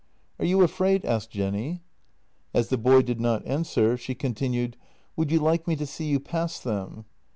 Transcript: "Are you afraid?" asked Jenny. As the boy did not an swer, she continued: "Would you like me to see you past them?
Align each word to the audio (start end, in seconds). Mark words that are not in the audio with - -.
"Are 0.39 0.45
you 0.45 0.63
afraid?" 0.63 1.05
asked 1.05 1.29
Jenny. 1.29 1.83
As 2.55 2.69
the 2.69 2.77
boy 2.79 3.03
did 3.03 3.21
not 3.21 3.45
an 3.45 3.61
swer, 3.61 3.99
she 3.99 4.15
continued: 4.15 4.75
"Would 5.15 5.31
you 5.31 5.39
like 5.39 5.67
me 5.67 5.75
to 5.75 5.85
see 5.85 6.05
you 6.05 6.19
past 6.19 6.63
them? 6.63 7.05